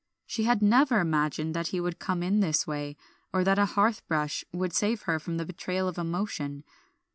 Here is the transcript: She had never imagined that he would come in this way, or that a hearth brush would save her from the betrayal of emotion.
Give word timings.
She 0.25 0.45
had 0.45 0.63
never 0.63 0.99
imagined 0.99 1.53
that 1.53 1.67
he 1.67 1.79
would 1.79 1.99
come 1.99 2.23
in 2.23 2.39
this 2.39 2.65
way, 2.65 2.97
or 3.31 3.43
that 3.43 3.59
a 3.59 3.67
hearth 3.77 4.01
brush 4.07 4.43
would 4.51 4.73
save 4.73 5.03
her 5.03 5.19
from 5.19 5.37
the 5.37 5.45
betrayal 5.45 5.87
of 5.87 5.99
emotion. 5.99 6.63